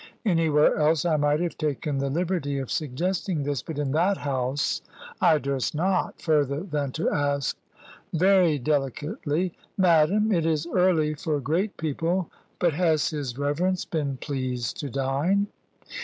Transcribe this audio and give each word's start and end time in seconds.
Anywhere 0.25 0.77
else 0.77 1.05
I 1.05 1.15
might 1.15 1.41
have 1.41 1.59
taken 1.59 1.99
the 1.99 2.09
liberty 2.09 2.57
of 2.57 2.71
suggesting 2.71 3.43
this, 3.43 3.61
but 3.61 3.77
in 3.77 3.91
that 3.91 4.17
house 4.17 4.81
I 5.21 5.37
durst 5.37 5.75
not, 5.75 6.19
further 6.19 6.61
than 6.61 6.91
to 6.93 7.11
ask 7.11 7.55
very 8.11 8.57
delicately 8.57 9.53
"Madam, 9.77 10.31
it 10.31 10.43
is 10.47 10.65
early 10.73 11.13
for 11.13 11.39
great 11.39 11.77
people; 11.77 12.31
but 12.57 12.73
has 12.73 13.11
his 13.11 13.37
reverence 13.37 13.85
been 13.85 14.17
pleased 14.17 14.79
to 14.79 14.89
dine?" 14.89 15.45